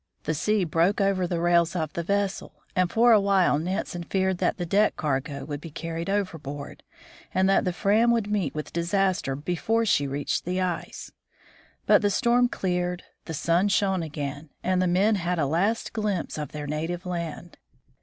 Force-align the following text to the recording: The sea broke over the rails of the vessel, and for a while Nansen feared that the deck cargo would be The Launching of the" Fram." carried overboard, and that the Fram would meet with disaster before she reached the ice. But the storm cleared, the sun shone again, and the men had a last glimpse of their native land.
The 0.23 0.33
sea 0.33 0.63
broke 0.63 0.99
over 0.99 1.27
the 1.27 1.39
rails 1.39 1.75
of 1.75 1.93
the 1.93 2.01
vessel, 2.01 2.63
and 2.75 2.89
for 2.91 3.11
a 3.11 3.21
while 3.21 3.59
Nansen 3.59 4.03
feared 4.03 4.39
that 4.39 4.57
the 4.57 4.65
deck 4.65 4.95
cargo 4.95 5.45
would 5.45 5.61
be 5.61 5.69
The 5.69 5.69
Launching 5.69 5.69
of 5.69 5.73
the" 5.75 5.75
Fram." 5.75 5.75
carried 5.75 6.09
overboard, 6.09 6.83
and 7.35 7.47
that 7.47 7.65
the 7.65 7.71
Fram 7.71 8.09
would 8.09 8.27
meet 8.31 8.55
with 8.55 8.73
disaster 8.73 9.35
before 9.35 9.85
she 9.85 10.07
reached 10.07 10.43
the 10.43 10.59
ice. 10.59 11.11
But 11.85 12.01
the 12.01 12.09
storm 12.09 12.49
cleared, 12.49 13.03
the 13.25 13.35
sun 13.35 13.67
shone 13.67 14.01
again, 14.01 14.49
and 14.63 14.81
the 14.81 14.87
men 14.87 15.17
had 15.17 15.37
a 15.37 15.45
last 15.45 15.93
glimpse 15.93 16.39
of 16.39 16.51
their 16.51 16.65
native 16.65 17.05
land. 17.05 17.59